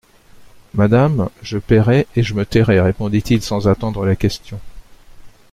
Madame, 0.73 1.29
je 1.43 1.59
payerai 1.59 2.07
et 2.15 2.23
je 2.23 2.33
me 2.33 2.43
tairai, 2.43 2.79
répondit-il 2.79 3.43
sans 3.43 3.67
attendre 3.67 4.03
la 4.03 4.15
question. 4.15 4.59